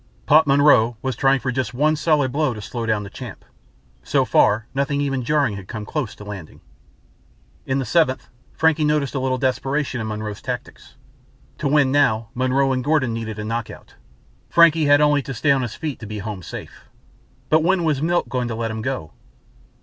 [0.25, 3.45] Pop Monroe was trying for just one solid blow to slow down the Champ.
[4.01, 6.59] So far nothing even jarring had come close to landing.
[7.67, 10.95] In the seventh Frankie noticed a little desperation in Monroe's tactics.
[11.59, 13.93] To win now Monroe and Gordon needed a knockout.
[14.49, 16.85] Frankie had only to stay on his feet to be home safe.
[17.49, 19.13] But when was Milt going to let him go?